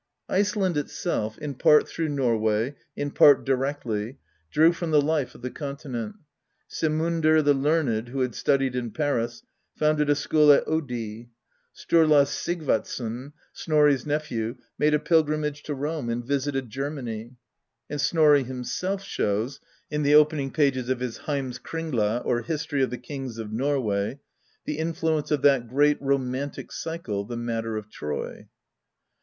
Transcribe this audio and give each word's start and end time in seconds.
Iceland 0.29 0.77
itself, 0.77 1.37
in 1.37 1.53
part 1.53 1.87
through 1.87 2.09
Norway, 2.09 2.73
in 2.95 3.11
part 3.11 3.45
directly, 3.45 4.17
drew 4.49 4.73
from 4.73 4.89
the 4.89 4.99
life 4.99 5.35
of 5.35 5.43
the 5.43 5.51
Continent: 5.51 6.15
Saemundr 6.67 7.43
the 7.45 7.53
Learned, 7.53 8.09
who 8.09 8.21
had 8.21 8.33
studied 8.33 8.75
in 8.75 8.89
Paris, 8.89 9.43
founded 9.75 10.09
a 10.09 10.15
school 10.15 10.51
at 10.51 10.65
Oddi; 10.65 11.29
Sturla 11.75 12.25
Sigvatsson, 12.25 13.33
Snorri's 13.53 14.03
nephew, 14.03 14.55
made 14.79 14.95
a 14.95 14.99
pilgrimage 14.99 15.61
to 15.61 15.75
Rome, 15.75 16.09
and 16.09 16.25
visited 16.25 16.71
Germany; 16.71 17.35
and 17.87 18.01
Snorri 18.01 18.41
himself 18.41 19.03
shows, 19.03 19.59
in 19.91 20.01
the 20.01 20.15
opening 20.15 20.49
pages 20.49 20.89
of 20.89 20.99
his 20.99 21.19
Heimskringla^ 21.27 22.25
or 22.25 22.41
History 22.41 22.81
of 22.81 22.89
the 22.89 22.97
Kings 22.97 23.37
of 23.37 23.53
Norway, 23.53 24.19
the 24.65 24.79
influence 24.79 25.29
of 25.29 25.43
that 25.43 25.67
great 25.67 26.01
romantic 26.01 26.71
cycle, 26.71 27.23
the 27.23 27.37
Matter 27.37 27.77
of 27.77 27.87
Troy. 27.91 28.47